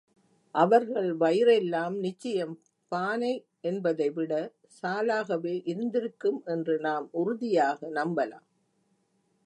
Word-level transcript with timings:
அவர்கள் 0.55 1.09
வயிறெல்லாம் 1.17 1.95
நிச்சயம் 1.99 2.55
பானை 2.91 3.33
என்பதை 3.61 4.09
விட 4.09 4.33
சாலாகவே 4.77 5.55
இருந்திருக்கும் 5.65 6.39
என்று 6.45 6.79
நாம் 6.79 7.07
உறுதியாக 7.11 7.89
நம்பலாம். 7.93 8.47